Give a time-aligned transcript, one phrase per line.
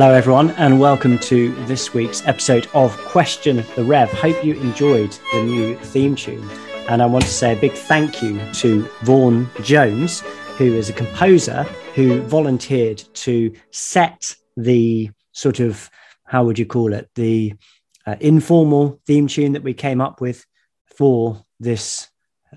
[0.00, 4.10] Hello, everyone, and welcome to this week's episode of Question the Rev.
[4.12, 6.48] Hope you enjoyed the new theme tune.
[6.88, 10.20] And I want to say a big thank you to Vaughan Jones,
[10.56, 11.64] who is a composer
[11.94, 15.90] who volunteered to set the sort of,
[16.24, 17.52] how would you call it, the
[18.06, 20.46] uh, informal theme tune that we came up with
[20.86, 22.08] for this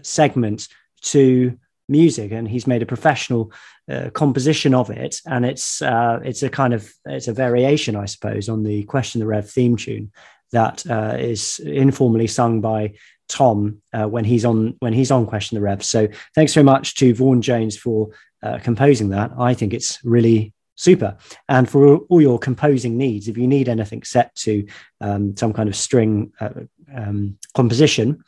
[0.02, 0.68] segment
[1.02, 1.58] to
[1.90, 2.32] music.
[2.32, 3.52] And he's made a professional
[3.92, 8.06] uh, composition of it, and it's uh, it's a kind of it's a variation, I
[8.06, 10.12] suppose, on the Question the Rev theme tune
[10.52, 12.94] that uh, is informally sung by
[13.28, 15.84] Tom uh, when he's on when he's on Question the Rev.
[15.84, 18.10] So thanks very much to Vaughan Jones for
[18.42, 19.32] uh, composing that.
[19.38, 21.18] I think it's really super.
[21.50, 24.66] And for all your composing needs, if you need anything set to
[25.02, 26.50] um, some kind of string uh,
[26.96, 28.24] um, composition,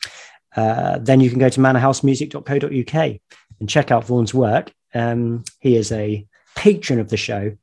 [0.55, 3.19] then you can go to manorhousemusic.co.uk
[3.59, 4.71] and check out Vaughan's work.
[4.93, 6.25] Um, he is a
[6.55, 7.55] patron of the show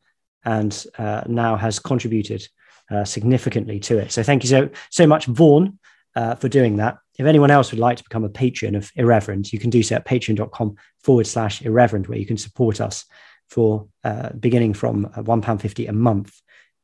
[0.45, 2.47] and uh, now has contributed
[2.91, 4.13] uh, significantly to it.
[4.13, 5.79] So thank you so so much, Vaughan,
[6.15, 6.99] uh, for doing that.
[7.19, 9.97] If anyone else would like to become a patron of Irreverend, you can do so
[9.97, 13.05] at patreon.com forward slash irreverend, where you can support us
[13.49, 16.35] for uh, beginning from £1.50 a month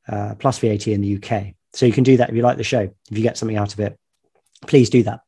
[0.06, 1.54] uh, plus VAT in the UK.
[1.72, 3.72] So you can do that if you like the show, if you get something out
[3.72, 3.98] of it.
[4.66, 5.20] Please do that.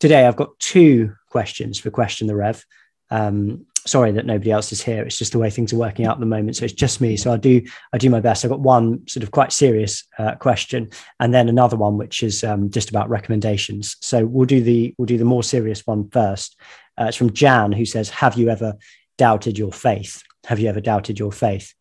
[0.00, 2.64] Today, I've got two questions for Question the Rev.
[3.10, 5.04] Um, sorry that nobody else is here.
[5.04, 6.56] It's just the way things are working out at the moment.
[6.56, 7.16] So it's just me.
[7.16, 8.44] So I do I do my best.
[8.44, 12.44] I've got one sort of quite serious uh, question, and then another one which is
[12.44, 13.96] um, just about recommendations.
[14.00, 16.58] So we'll do the we'll do the more serious one first.
[16.98, 18.74] Uh, it's from Jan, who says, "Have you ever
[19.18, 20.22] doubted your faith?
[20.46, 21.74] Have you ever doubted your faith?"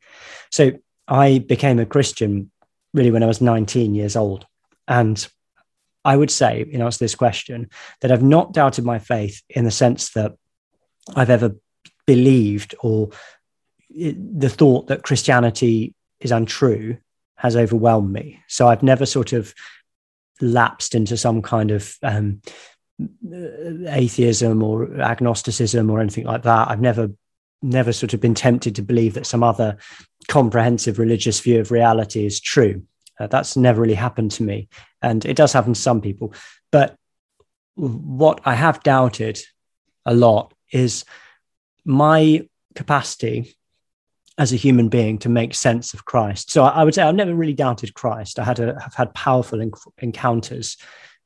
[0.52, 0.72] So
[1.07, 2.52] I became a Christian
[2.94, 4.45] really when I was 19 years old,
[4.88, 5.27] and
[6.03, 7.69] I would say, in answer to this question,
[8.02, 10.33] that I've not doubted my faith in the sense that
[11.16, 11.55] I've ever
[12.05, 13.09] believed or
[13.89, 16.97] the thought that Christianity is untrue
[17.35, 18.41] has overwhelmed me.
[18.47, 19.53] So I've never sort of
[20.39, 22.41] lapsed into some kind of um,
[23.88, 26.69] atheism or agnosticism or anything like that.
[26.69, 27.12] I've never
[27.63, 29.78] never sort of been tempted to believe that some other
[30.28, 32.83] comprehensive religious view of reality is true.
[33.21, 34.67] Uh, that's never really happened to me,
[35.01, 36.33] and it does happen to some people.
[36.71, 36.95] But
[37.75, 39.39] what I have doubted
[40.05, 41.05] a lot is
[41.85, 43.55] my capacity
[44.37, 46.51] as a human being to make sense of Christ.
[46.51, 48.39] So I, would say I've never really doubted Christ.
[48.39, 50.77] I had a, have had powerful enc- encounters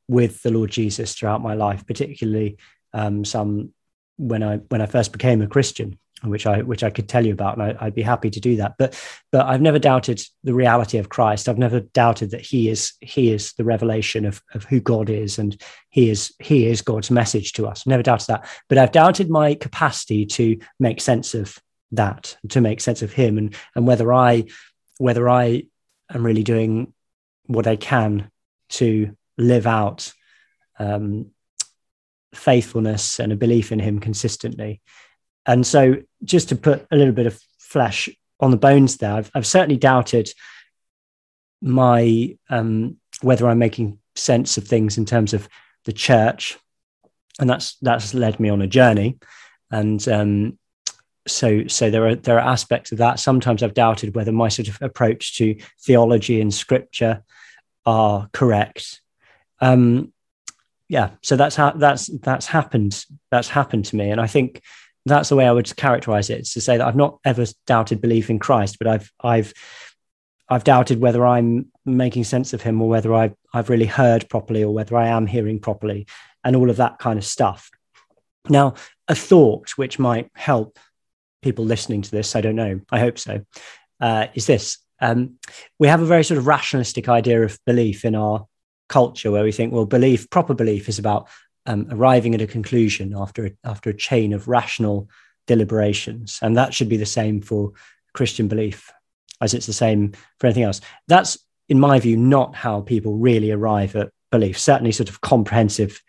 [0.08, 2.58] with the Lord Jesus throughout my life, particularly
[2.94, 3.74] um, some
[4.18, 5.98] when I when I first became a Christian,
[6.30, 8.58] which I which I could tell you about, and I, would be happy to do
[8.58, 8.76] that.
[8.78, 9.00] But
[9.32, 11.48] but I've never doubted the reality of Christ.
[11.48, 15.40] I've never doubted that He is He is the revelation of of who God is,
[15.40, 15.60] and
[15.90, 17.86] He is He is God's message to us.
[17.86, 18.48] Never doubted that.
[18.70, 21.58] But I've doubted my capacity to make sense of
[21.92, 24.46] that, to make sense of Him, and and whether I
[24.98, 25.64] whether I
[26.14, 26.94] am really doing
[27.48, 28.32] what I can
[28.70, 30.14] to live out
[30.80, 31.32] um,
[32.34, 34.82] faithfulness and a belief in Him consistently.
[35.46, 39.32] And so, just to put a little bit of flesh on the bones there, I've,
[39.34, 40.30] I've certainly doubted
[41.62, 45.48] my um, whether I'm making sense of things in terms of
[45.86, 46.58] the church,
[47.40, 49.18] and that's that's led me on a journey.
[49.72, 50.58] And um,
[51.28, 53.20] so, so there are there are aspects of that.
[53.20, 57.24] Sometimes I've doubted whether my sort of approach to theology and scripture
[57.86, 59.02] are correct.
[59.60, 60.12] Um,
[60.88, 63.06] yeah, so that's how that's that's happened.
[63.32, 64.62] That's happened to me, and I think
[65.06, 66.46] that's the way I would characterize it.
[66.46, 69.54] To say that I've not ever doubted belief in Christ, but I've I've
[70.50, 74.64] I've doubted whether I'm making sense of him or whether I've I've really heard properly
[74.64, 76.08] or whether I am hearing properly
[76.44, 77.70] and all of that kind of stuff.
[78.50, 78.76] Now,
[79.08, 80.78] a thought which might help
[81.42, 83.44] people listening to this, I don't know, I hope so,
[84.00, 84.78] uh, is this.
[85.00, 85.38] Um,
[85.80, 88.46] we have a very sort of rationalistic idea of belief in our
[88.88, 91.28] culture where we think, well, belief, proper belief is about
[91.66, 95.10] um, arriving at a conclusion after a, after a chain of rational
[95.48, 97.74] deliberations, and that should be the same for
[98.14, 98.92] Christian belief,
[99.42, 100.82] as it's the same for anything else.
[101.08, 101.38] That's,
[101.70, 104.60] in my view, not how people really arrive at belief.
[104.60, 106.02] Certainly, sort of comprehensive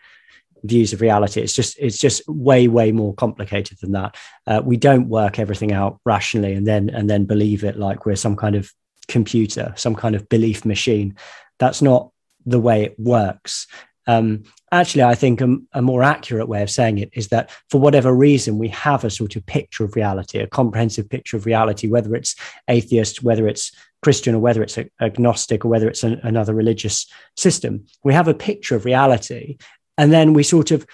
[0.64, 1.40] views of reality.
[1.40, 4.16] It's just it's just way way more complicated than that.
[4.46, 8.16] Uh, we don't work everything out rationally and then and then believe it like we're
[8.16, 8.70] some kind of
[9.08, 11.16] computer, some kind of belief machine.
[11.58, 12.10] That's not
[12.44, 13.66] the way it works.
[14.06, 14.44] Um,
[14.80, 18.12] actually, I think a, a, more accurate way of saying it is that for whatever
[18.12, 22.14] reason, we have a sort of picture of reality, a comprehensive picture of reality, whether
[22.14, 22.36] it's
[22.68, 27.06] atheist, whether it's Christian, or whether it's agnostic, or whether it's an, another religious
[27.36, 27.86] system.
[28.04, 29.58] We have a picture of reality.
[29.98, 30.86] And then we sort of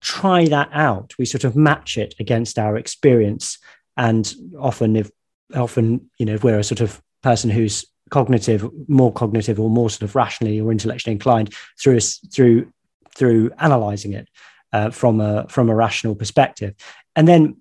[0.00, 1.14] try that out.
[1.18, 3.58] We sort of match it against our experience.
[3.96, 5.10] And often, if
[5.54, 9.90] often, you know, if we're a sort of person who's cognitive, more cognitive, or more
[9.90, 12.72] sort of rationally or intellectually inclined, through through
[13.16, 14.28] through analyzing it
[14.72, 16.74] uh, from a from a rational perspective,
[17.14, 17.56] and then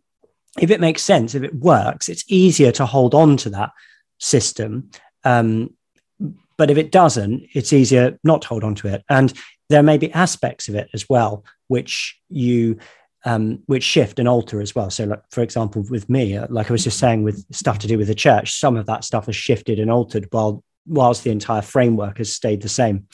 [0.59, 3.71] if it makes sense, if it works, it's easier to hold on to that
[4.19, 4.89] system.
[5.23, 5.73] Um,
[6.57, 9.03] but if it doesn't, it's easier not to hold on to it.
[9.09, 9.33] And
[9.69, 12.77] there may be aspects of it as well which you
[13.25, 14.91] um, which shift and alter as well.
[14.91, 17.87] So, like, for example, with me, uh, like I was just saying, with stuff to
[17.87, 21.31] do with the church, some of that stuff has shifted and altered while whilst the
[21.31, 23.07] entire framework has stayed the same.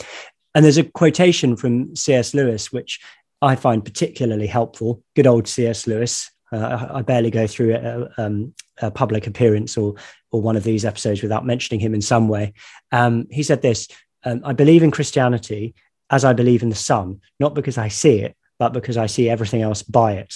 [0.53, 2.33] And there's a quotation from C.S.
[2.33, 2.99] Lewis, which
[3.41, 5.03] I find particularly helpful.
[5.15, 5.87] Good old C.S.
[5.87, 6.29] Lewis.
[6.51, 9.95] Uh, I barely go through a, um, a, public appearance or
[10.31, 12.53] or one of these episodes without mentioning him in some way.
[12.91, 13.87] Um, he said this:
[14.25, 15.75] um, "I believe in Christianity
[16.09, 19.29] as I believe in the sun, not because I see it, but because I see
[19.29, 20.35] everything else by it.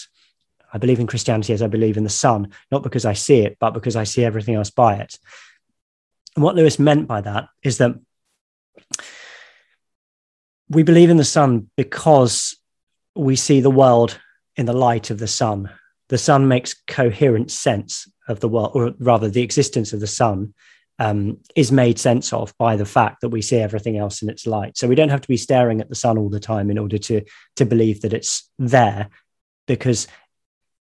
[0.73, 3.57] I believe in Christianity as I believe in the sun, not because I see it,
[3.59, 5.19] but because I see everything else by it.
[6.35, 7.95] And what Lewis meant by that is that
[10.69, 12.57] we believe in the sun because
[13.15, 14.19] we see the world
[14.55, 15.69] in the light of the sun.
[16.09, 20.53] The sun makes coherent sense of the world, or rather, the existence of the sun
[20.97, 24.47] um, is made sense of by the fact that we see everything else in its
[24.47, 24.77] light.
[24.77, 26.97] So we don't have to be staring at the sun all the time in order
[26.97, 27.21] to
[27.57, 29.09] to believe that it's there,
[29.67, 30.07] because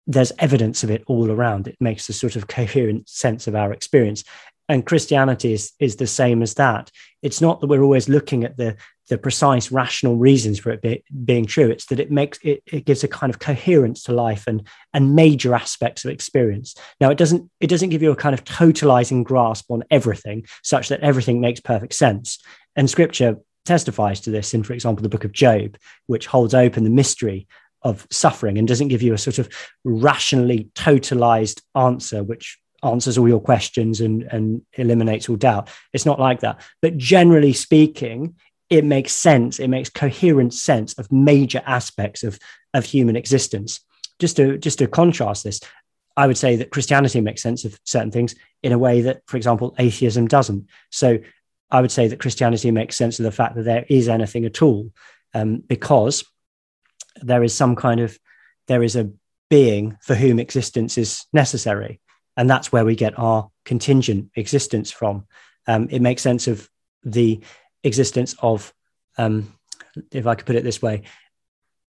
[0.07, 1.67] there's evidence of it all around.
[1.67, 4.23] It makes a sort of coherent sense of our experience.
[4.69, 6.91] And Christianity is, is the same as that.
[7.23, 8.77] It's not that we're always looking at the
[9.09, 11.69] the precise rational reasons for it be, being true.
[11.71, 15.15] It's that it makes it, it gives a kind of coherence to life and and
[15.15, 16.75] major aspects of experience.
[17.01, 20.89] Now it doesn't it doesn't give you a kind of totalizing grasp on everything, such
[20.89, 22.39] that everything makes perfect sense.
[22.75, 25.77] And Scripture testifies to this in, for example, the book of Job,
[26.07, 27.47] which holds open the mystery
[27.83, 29.49] of suffering and doesn't give you a sort of
[29.85, 35.69] rationally totalized answer, which answers all your questions and, and eliminates all doubt.
[35.93, 36.61] It's not like that.
[36.83, 38.37] But generally speaking,
[38.69, 39.59] it makes sense.
[39.59, 42.39] It makes coherent sense of major aspects of,
[42.75, 43.81] of human existence.
[44.19, 45.61] Just to just to contrast this,
[46.17, 49.37] I would say that Christianity makes sense of certain things in a way that, for
[49.37, 50.69] example, atheism doesn't.
[50.91, 51.19] So
[51.71, 54.63] I would say that Christianity makes sense of the fact that there is anything at
[54.63, 54.91] all,
[55.35, 56.25] um, because
[57.23, 58.19] there is some kind of
[58.67, 59.11] there is a
[59.49, 62.01] being for whom existence is necessary,
[62.37, 65.27] and that's where we get our contingent existence from.
[65.67, 66.69] Um, it makes sense of
[67.05, 67.41] the
[67.87, 68.73] existence of,
[69.17, 69.53] um,
[70.13, 71.03] if I could put it this way,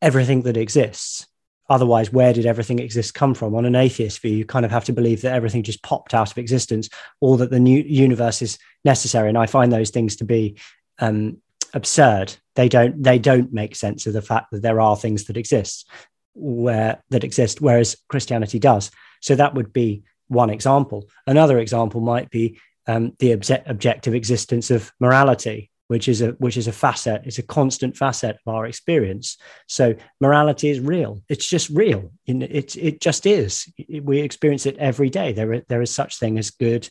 [0.01, 1.27] everything that exists.
[1.69, 3.53] Otherwise, where did everything exist come from?
[3.53, 6.31] On an atheist view, you kind of have to believe that everything just popped out
[6.31, 6.89] of existence,
[7.19, 9.27] or that the new universe is necessary.
[9.27, 10.57] And I find those things to be
[10.99, 11.41] um,
[11.73, 12.33] absurd.
[12.55, 15.89] They don't they don't make sense of the fact that there are things that exist
[16.33, 18.91] where that exist, whereas Christianity does.
[19.21, 21.09] So that would be one example.
[21.25, 26.57] Another example might be um, the obje- objective existence of morality which is a which
[26.57, 29.37] is a facet it's a constant facet of our experience.
[29.67, 31.21] So morality is real.
[31.29, 32.11] It's just real.
[32.25, 33.71] It, it just is.
[34.01, 35.33] We experience it every day.
[35.33, 36.89] There there is such thing as good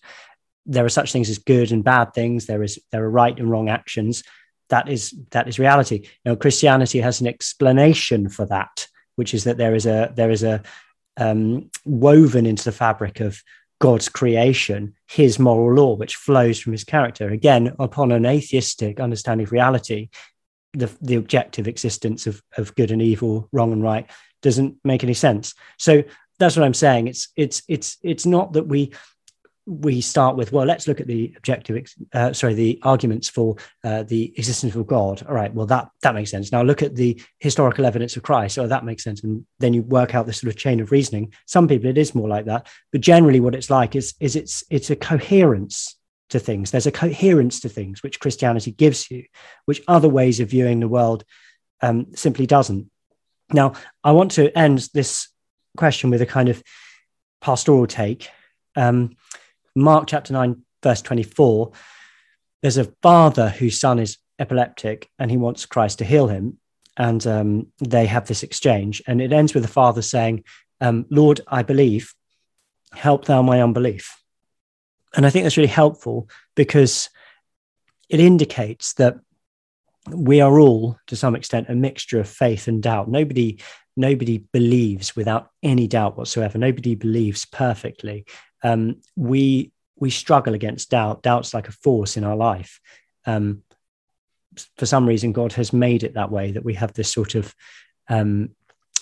[0.69, 2.47] there are such things as good and bad things.
[2.47, 4.25] There is there are right and wrong actions.
[4.69, 6.09] That is that is reality.
[6.25, 10.45] Now christianity has an explanation for that which is that there is a there is
[10.45, 10.63] a
[11.19, 13.43] um, woven into the fabric of
[13.79, 17.29] God's creation, his moral law, which flows from his character.
[17.29, 20.09] Again, upon an atheistic understanding of reality,
[20.73, 24.09] the, the objective existence of, of good and evil, wrong and right,
[24.43, 25.55] doesn't make any sense.
[25.79, 26.05] So
[26.39, 27.09] that's what I'm saying.
[27.09, 28.93] It's it's it's it's not that we
[29.67, 34.05] we start with well let's look at the objective uh, sorry the arguments for uh,
[34.05, 35.25] the existence of god.
[35.27, 36.53] All right well that that makes sense.
[36.53, 38.59] Now look at the historical evidence of christ.
[38.59, 39.25] Oh that makes sense.
[39.25, 41.33] And then you work out this sort of chain of reasoning.
[41.47, 42.69] Some people it is more like that.
[42.93, 45.97] But generally what it's like is is it's it's a coherence
[46.31, 46.71] to things.
[46.71, 49.25] There's a coherence to things which christianity gives you
[49.65, 51.25] which other ways of viewing the world
[51.83, 52.89] um, simply doesn't.
[53.53, 53.73] Now
[54.05, 55.29] i want to end this
[55.77, 56.63] question with a kind of
[57.41, 58.29] pastoral take.
[58.77, 59.17] Um,
[59.77, 61.71] Mark chapter 9, verse 24,
[62.63, 66.59] there's a father whose son is epileptic and he wants Christ to heal him.
[66.97, 69.03] And um, they have this exchange.
[69.07, 70.45] And it ends with the father saying,
[70.81, 72.15] um, Lord, I believe,
[72.93, 74.17] help thou my unbelief.
[75.15, 77.11] And I think that's really helpful because
[78.09, 79.17] it indicates that
[80.11, 83.11] we are all, to some extent, a mixture of faith and doubt.
[83.11, 83.61] Nobody,
[83.95, 86.57] nobody believes without any doubt whatsoever.
[86.57, 88.25] Nobody believes perfectly
[88.63, 91.23] um, we we struggle against doubt.
[91.23, 92.81] Doubt's like a force in our life.
[93.25, 93.63] Um,
[94.77, 97.55] for some reason, God has made it that way that we have this sort of
[98.09, 98.51] um,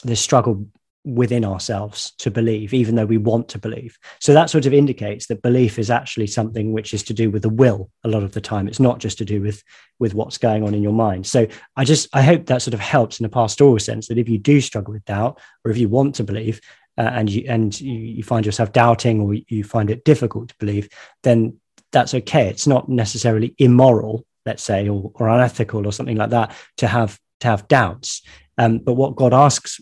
[0.02, 0.66] this struggle
[1.04, 3.98] within ourselves to believe, even though we want to believe.
[4.20, 7.42] So that sort of indicates that belief is actually something which is to do with
[7.42, 8.66] the will a lot of the time.
[8.66, 9.62] It's not just to do with
[9.98, 11.26] with what's going on in your mind.
[11.26, 11.46] So
[11.76, 14.38] I just I hope that sort of helps in a pastoral sense that if you
[14.38, 16.60] do struggle with doubt or if you want to believe
[16.96, 20.54] uh, and you and you, you find yourself doubting or you find it difficult to
[20.58, 20.88] believe,
[21.22, 21.58] then
[21.92, 22.48] that's okay.
[22.48, 27.18] It's not necessarily immoral, let's say, or, or unethical or something like that to have
[27.40, 28.22] to have doubts.
[28.58, 29.80] Um, but what God asks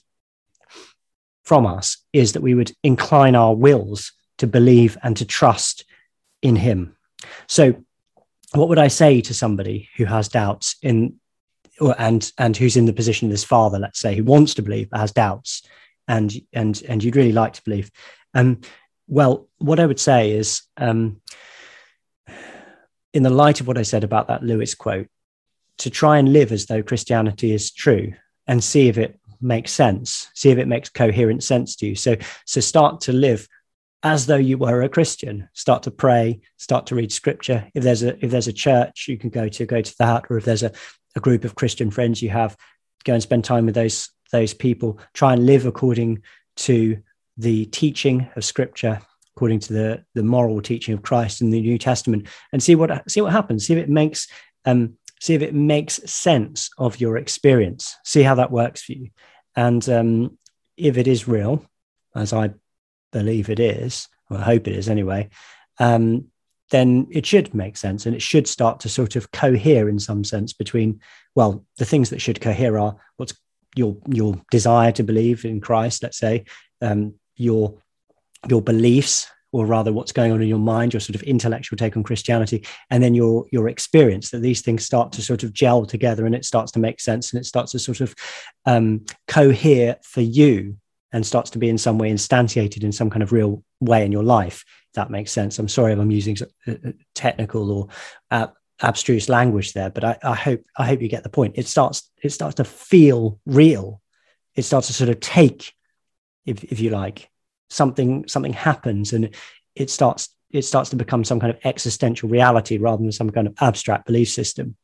[1.45, 5.85] from us is that we would incline our wills to believe and to trust
[6.40, 6.97] in him.
[7.47, 7.75] So,
[8.52, 11.19] what would I say to somebody who has doubts in
[11.99, 14.90] and and who's in the position of this father, let's say, who wants to believe
[14.90, 15.62] but has doubts,
[16.12, 17.90] and and and you'd really like to believe?
[18.35, 18.61] Um,
[19.09, 21.21] well, what I would say is, um,
[23.12, 25.09] in the light of what I said about that Lewis quote,
[25.78, 28.12] to try and live as though Christianity is true
[28.47, 31.95] and see if it makes sense see if it makes coherent sense to you.
[31.97, 32.16] So
[32.47, 33.49] so start to live
[34.04, 35.49] as though you were a christian.
[35.52, 37.69] Start to pray start to read scripture.
[37.75, 40.37] If there's a if there's a church you can go to go to that or
[40.37, 40.73] if there's a,
[41.16, 42.57] a group of christian friends you have
[43.04, 46.23] go and spend time with those those people try and live according
[46.57, 46.99] to
[47.37, 49.01] the teaching of scripture
[49.37, 53.11] according to the the moral teaching of christ in the new testament and see what
[53.11, 54.29] see what happens see if it makes
[54.65, 59.11] um see if it makes sense of your experience see how that works for you.
[59.55, 60.37] And um,
[60.77, 61.65] if it is real,
[62.17, 62.55] as I
[63.12, 65.29] believe it is, or I hope it is anyway,
[65.79, 66.27] um,
[66.71, 70.25] then it should make sense and it should start to sort of cohere in some
[70.25, 71.01] sense between,
[71.37, 73.35] well, the things that should cohere are what's
[73.75, 76.45] your your desire to believe in Christ, let's say,
[76.81, 77.75] um, your
[78.49, 81.97] your beliefs or rather what's going on in your mind, your sort of intellectual take
[81.97, 85.85] on Christianity, and then your your experience that these things start to sort of gel
[85.85, 88.14] together and it starts to make sense and it starts to sort of
[88.64, 90.76] um, cohere for you
[91.12, 94.12] and starts to be in some way instantiated in some kind of real way in
[94.12, 94.64] your life.
[94.95, 95.59] That makes sense.
[95.59, 96.37] I'm sorry if I'm using
[96.67, 97.88] uh, uh, technical or
[98.31, 98.49] uh,
[98.83, 101.55] abstruse language there, but I, I hope I hope you get the point.
[101.57, 104.01] It starts it starts to feel real.
[104.55, 105.73] It starts to sort of take,
[106.45, 107.31] if if you like,
[107.71, 109.35] something something happens and
[109.75, 113.47] it starts it starts to become some kind of existential reality rather than some kind
[113.47, 114.77] of abstract belief system.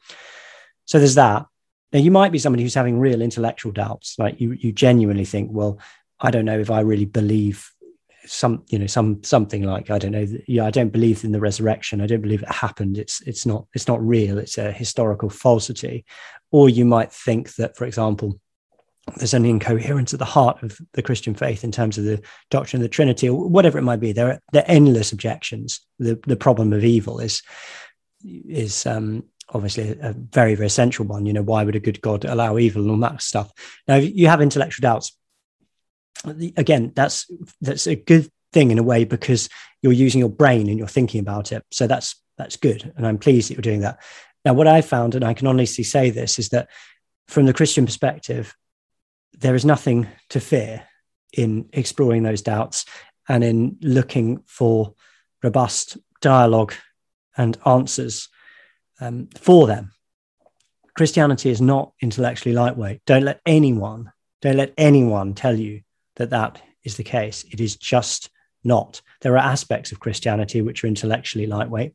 [0.86, 1.44] So there's that.
[1.92, 5.50] Now you might be somebody who's having real intellectual doubts, like you you genuinely think,
[5.52, 5.78] well,
[6.20, 7.70] I don't know if I really believe
[8.28, 11.40] some you know some something like I don't know yeah I don't believe in the
[11.40, 15.30] resurrection I don't believe it happened it's it's not it's not real it's a historical
[15.30, 16.04] falsity
[16.50, 18.38] or you might think that for example
[19.16, 22.82] there's an incoherence at the heart of the Christian faith in terms of the doctrine
[22.82, 24.12] of the Trinity or whatever it might be.
[24.12, 25.80] There are, there are endless objections.
[25.98, 27.42] The, the problem of evil is
[28.24, 31.26] is um, obviously a very very central one.
[31.26, 33.50] You know, why would a good God allow evil and all that stuff?
[33.86, 35.16] Now, if you have intellectual doubts,
[36.24, 39.48] again, that's that's a good thing in a way because
[39.82, 41.64] you're using your brain and you're thinking about it.
[41.70, 44.00] So that's that's good, and I'm pleased that you're doing that.
[44.44, 46.68] Now, what I found, and I can honestly say this, is that
[47.26, 48.56] from the Christian perspective,
[49.38, 50.84] there is nothing to fear
[51.32, 52.86] in exploring those doubts
[53.28, 54.94] and in looking for
[55.42, 56.74] robust dialogue
[57.36, 58.28] and answers
[59.00, 59.92] um, for them.
[60.96, 63.02] Christianity is not intellectually lightweight.
[63.06, 64.10] Don't let anyone,
[64.42, 65.82] don't let anyone tell you
[66.18, 67.44] that that is the case.
[67.50, 68.30] It is just
[68.62, 69.00] not.
[69.22, 71.94] There are aspects of Christianity which are intellectually lightweight.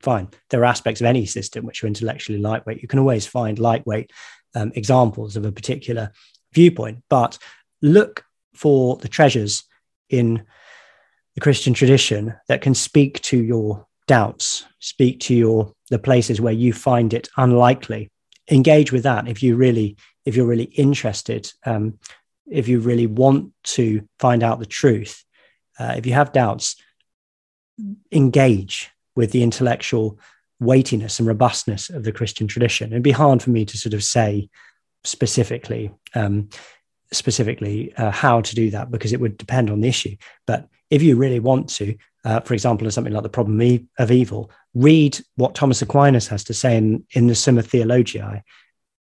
[0.00, 0.28] Fine.
[0.50, 2.82] There are aspects of any system which are intellectually lightweight.
[2.82, 4.10] You can always find lightweight
[4.54, 6.12] um, examples of a particular
[6.52, 7.38] viewpoint, but
[7.82, 9.64] look for the treasures
[10.08, 10.44] in
[11.34, 16.52] the Christian tradition that can speak to your doubts, speak to your the places where
[16.52, 18.10] you find it unlikely.
[18.50, 21.98] Engage with that if you really if you're really interested, um,
[22.50, 25.24] if you really want to find out the truth.
[25.78, 26.76] Uh, if you have doubts,
[28.10, 30.18] engage with the intellectual
[30.58, 32.92] weightiness and robustness of the Christian tradition.
[32.92, 34.48] It'd be hard for me to sort of say
[35.04, 36.48] specifically um,
[37.12, 40.16] specifically uh, how to do that because it would depend on the issue.
[40.46, 44.10] But if you really want to, uh, for example, in something like the problem of
[44.10, 48.42] evil, read what Thomas Aquinas has to say in, in the Summa Theologiae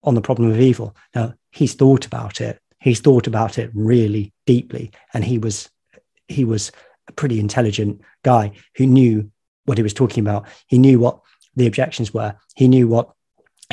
[0.03, 0.97] on the problem of evil.
[1.15, 2.61] Now, he's thought about it.
[2.83, 5.71] He's thought about it really deeply, and he was
[6.29, 6.73] he was
[7.09, 9.31] a pretty intelligent guy who knew
[9.65, 10.47] what he was talking about.
[10.67, 11.21] He knew what
[11.55, 12.35] the objections were.
[12.57, 13.13] He knew what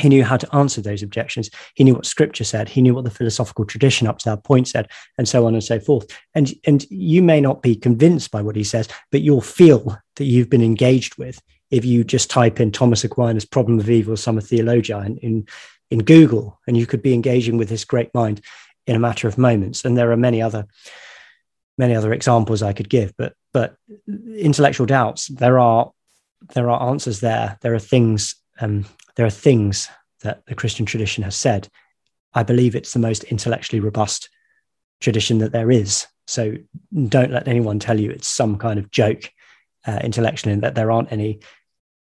[0.00, 1.50] he knew how to answer those objections.
[1.74, 2.68] He knew what scripture said.
[2.68, 4.88] He knew what the philosophical tradition up to that point said,
[5.18, 6.06] and so on and so forth.
[6.34, 10.24] And, and you may not be convinced by what he says, but you'll feel that
[10.24, 14.40] you've been engaged with if you just type in Thomas Aquinas' Problem of Evil, Summa
[14.40, 15.46] Theologia in, in,
[15.90, 18.40] in Google, and you could be engaging with this great mind
[18.90, 19.84] in a matter of moments.
[19.84, 20.66] And there are many other
[21.78, 23.76] many other examples I could give, but but
[24.36, 25.92] intellectual doubts there are
[26.54, 27.56] there are answers there.
[27.60, 29.88] There are things um, there are things
[30.22, 31.68] that the Christian tradition has said.
[32.34, 34.28] I believe it's the most intellectually robust
[35.00, 36.06] tradition that there is.
[36.26, 36.56] So
[37.08, 39.30] don't let anyone tell you it's some kind of joke
[39.86, 41.40] uh, intellectually and that there aren't any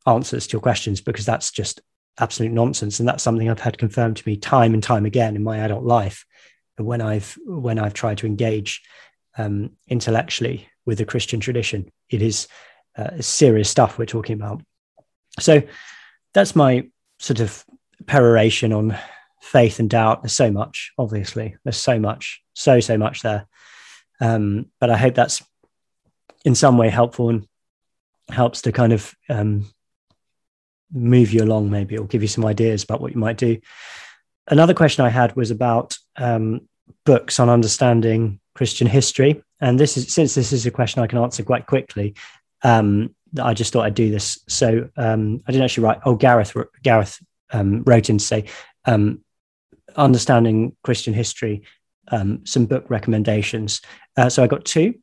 [0.06, 1.80] answers to your questions because that's just
[2.18, 3.00] absolute nonsense.
[3.00, 5.84] And that's something I've had confirmed to me time and time again in my adult
[5.84, 6.26] life.
[6.84, 8.82] When I've when I've tried to engage
[9.36, 12.48] um, intellectually with the Christian tradition, it is
[12.96, 14.62] uh, serious stuff we're talking about.
[15.38, 15.62] So
[16.34, 17.64] that's my sort of
[18.06, 18.96] peroration on
[19.40, 20.22] faith and doubt.
[20.22, 21.56] There's so much, obviously.
[21.64, 23.46] There's so much, so so much there.
[24.20, 25.42] Um, but I hope that's
[26.44, 27.46] in some way helpful and
[28.28, 29.66] helps to kind of um,
[30.92, 33.58] move you along, maybe, or give you some ideas about what you might do.
[34.46, 36.68] Another question I had was about um,
[37.04, 41.18] books on understanding Christian history, and this is since this is a question I can
[41.18, 42.14] answer quite quickly.
[42.62, 44.40] Um, I just thought I'd do this.
[44.48, 46.00] So um, I didn't actually write.
[46.04, 48.44] Oh, Gareth Gareth um, wrote in to say,
[48.84, 49.24] um,
[49.96, 51.62] understanding Christian history,
[52.08, 53.80] um, some book recommendations.
[54.16, 54.94] Uh, so I got two.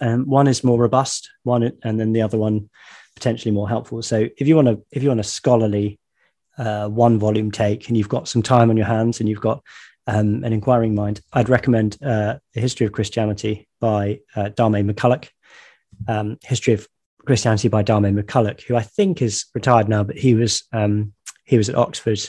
[0.00, 2.70] Um, one is more robust, one, and then the other one
[3.14, 4.02] potentially more helpful.
[4.02, 5.98] So if you want to, if you want a scholarly
[6.58, 9.62] uh, one volume take, and you've got some time on your hands, and you've got
[10.06, 15.28] um, an inquiring mind, I'd recommend uh, The History of Christianity by uh, Diarmaid MacCulloch.
[16.08, 16.88] Um, History of
[17.24, 21.12] Christianity by Diarmaid MacCulloch, who I think is retired now, but he was um,
[21.44, 22.20] he was at Oxford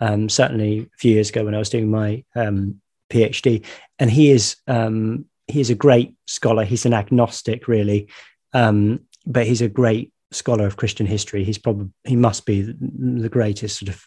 [0.00, 2.80] um, certainly a few years ago when I was doing my um,
[3.10, 3.64] PhD,
[3.98, 6.64] and he is um, he is a great scholar.
[6.64, 8.08] He's an agnostic, really,
[8.52, 11.44] but he's a great scholar of Christian history.
[11.44, 14.06] He's probably he must be the greatest sort of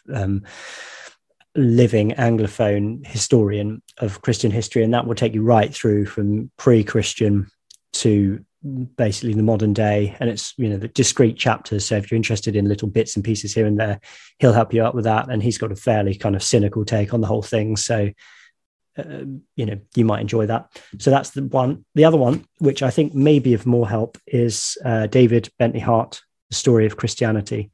[1.54, 7.48] living Anglophone historian of Christian history, and that will take you right through from pre-Christian
[7.94, 8.44] to
[8.96, 10.16] basically the modern day.
[10.20, 11.84] And it's you know the discrete chapters.
[11.84, 14.00] So if you're interested in little bits and pieces here and there
[14.38, 15.28] he'll help you out with that.
[15.30, 17.76] And he's got a fairly kind of cynical take on the whole thing.
[17.76, 18.10] So
[18.98, 20.80] uh, you know you might enjoy that.
[20.98, 21.84] So that's the one.
[21.94, 25.80] The other one which i think may be of more help is uh, david bentley
[25.80, 27.70] hart the story of christianity.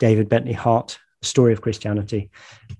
[0.00, 2.30] David bentley hart story of christianity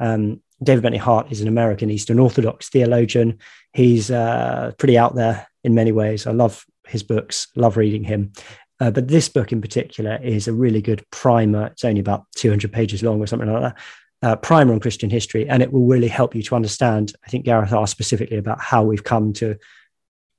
[0.00, 3.38] um, david bentley hart is an american eastern orthodox theologian
[3.72, 8.32] he's uh, pretty out there in many ways i love his books, love reading him.
[8.80, 11.66] Uh, but this book in particular is a really good primer.
[11.66, 13.78] It's only about 200 pages long or something like that.
[14.22, 17.12] Uh, primer on Christian history, and it will really help you to understand.
[17.26, 19.56] I think Gareth asked specifically about how we've come to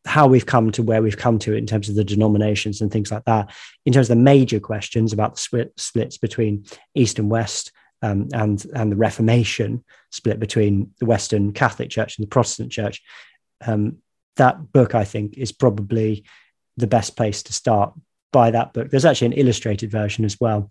[0.07, 3.11] how we've come to where we've come to in terms of the denominations and things
[3.11, 3.51] like that.
[3.87, 7.71] In terms of the major questions about the split, splits between East and West,
[8.05, 13.01] um, and and the Reformation split between the Western Catholic Church and the Protestant Church.
[13.65, 13.97] Um,
[14.35, 16.25] that book, I think, is probably
[16.77, 17.93] the best place to start.
[18.31, 20.69] By that book, there's actually an illustrated version as well,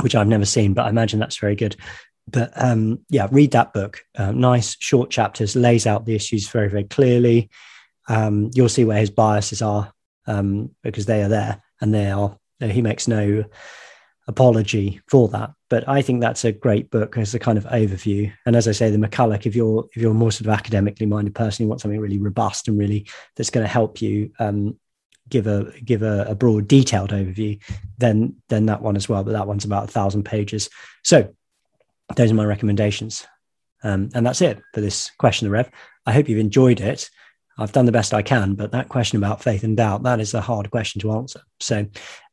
[0.00, 1.76] which I've never seen, but I imagine that's very good.
[2.28, 4.00] But um, yeah, read that book.
[4.16, 7.50] Uh, nice short chapters, lays out the issues very, very clearly.
[8.08, 9.92] Um, you'll see where his biases are
[10.26, 12.38] um, because they are there, and they are.
[12.60, 13.44] He makes no
[14.28, 15.52] apology for that.
[15.68, 18.32] But I think that's a great book as a kind of overview.
[18.46, 21.34] And as I say, the MacCulloch, if you're if you're more sort of academically minded
[21.34, 24.78] person, you want something really robust and really that's going to help you um,
[25.28, 27.60] give a give a, a, broad, detailed overview,
[27.98, 29.24] then then that one as well.
[29.24, 30.68] But that one's about a thousand pages.
[31.02, 31.34] So
[32.16, 33.26] those are my recommendations.
[33.84, 35.70] Um, and that's it for this question, Rev.
[36.06, 37.10] I hope you've enjoyed it.
[37.58, 40.34] I've done the best I can, but that question about faith and doubt, that is
[40.34, 41.42] a hard question to answer.
[41.60, 41.86] So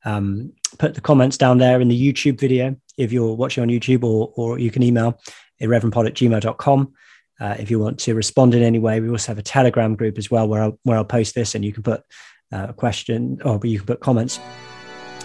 [0.06, 4.04] um, put the comments down there in the YouTube video if you're watching on YouTube,
[4.04, 5.20] or, or you can email
[5.62, 6.94] irreverendpod at gmail.com.
[7.40, 10.18] Uh, if you want to respond in any way, we also have a Telegram group
[10.18, 12.04] as well where I'll, where I'll post this and you can put
[12.52, 14.40] uh, a question or you can put comments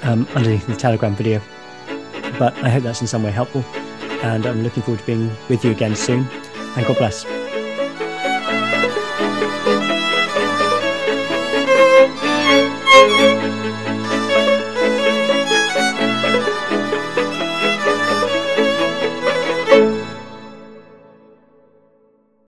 [0.03, 1.41] um, underneath the Telegram video.
[2.39, 3.65] But I hope that's in some way helpful.
[4.23, 6.27] And I'm looking forward to being with you again soon.
[6.77, 7.44] And God bless.